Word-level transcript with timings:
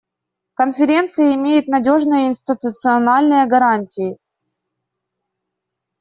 Конференция 0.55 1.35
имеет 1.35 1.67
надежные 1.67 2.25
институциональные 2.27 3.45
гарантии. 3.45 4.17